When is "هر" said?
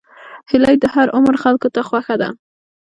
0.93-1.07